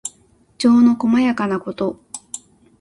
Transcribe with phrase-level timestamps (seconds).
[0.57, 2.03] 情のこまやかなこと。